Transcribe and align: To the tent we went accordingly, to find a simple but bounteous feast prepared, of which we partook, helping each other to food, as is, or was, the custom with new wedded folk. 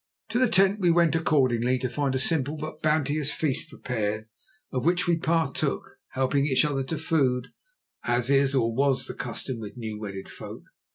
To 0.29 0.39
the 0.39 0.49
tent 0.49 0.79
we 0.79 0.89
went 0.89 1.15
accordingly, 1.15 1.77
to 1.77 1.87
find 1.87 2.15
a 2.15 2.17
simple 2.17 2.57
but 2.57 2.81
bounteous 2.81 3.31
feast 3.31 3.69
prepared, 3.69 4.25
of 4.71 4.83
which 4.83 5.05
we 5.05 5.15
partook, 5.15 5.83
helping 6.13 6.47
each 6.47 6.65
other 6.65 6.83
to 6.85 6.97
food, 6.97 7.49
as 8.03 8.31
is, 8.31 8.55
or 8.55 8.73
was, 8.73 9.05
the 9.05 9.13
custom 9.13 9.59
with 9.59 9.77
new 9.77 9.99
wedded 9.99 10.27
folk. 10.27 10.63